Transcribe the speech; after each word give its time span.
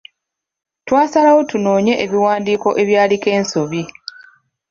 Twasalawo 0.87 1.41
tunoonye 1.51 1.93
ebiwandiiko 2.03 2.69
ebyaliko 2.81 3.27
ensobi. 3.37 3.81